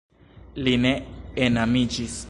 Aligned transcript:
Li 0.67 0.73
ne 0.85 0.95
enamiĝis. 1.49 2.19